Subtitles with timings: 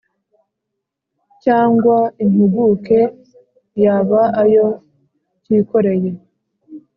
[1.43, 2.99] cyangwa impuguke
[3.83, 4.67] yaba ayo
[5.43, 6.11] kikoreye